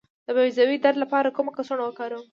د 0.25 0.27
بیضو 0.35 0.63
د 0.71 0.81
درد 0.83 0.97
لپاره 1.03 1.33
کومه 1.37 1.51
کڅوړه 1.57 1.83
وکاروم؟ 1.85 2.25